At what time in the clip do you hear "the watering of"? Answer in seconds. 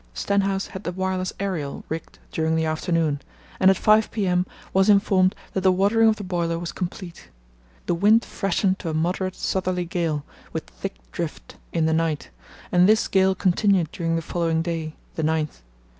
5.61-6.15